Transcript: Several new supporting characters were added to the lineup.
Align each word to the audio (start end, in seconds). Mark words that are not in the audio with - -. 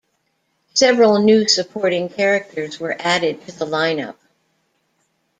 Several 0.73 1.19
new 1.19 1.47
supporting 1.47 2.09
characters 2.09 2.79
were 2.79 2.95
added 2.99 3.45
to 3.45 3.51
the 3.51 3.67
lineup. 3.67 4.15